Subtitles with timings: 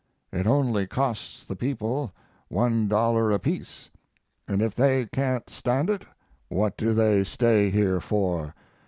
[0.31, 2.11] It only costs the people
[2.51, 3.91] $1 apiece,
[4.47, 6.07] and if they can't stand it
[6.49, 8.55] what do they stay here for?...